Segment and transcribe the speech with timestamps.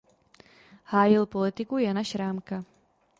[0.83, 2.63] Hájil politiku Jana Šrámka.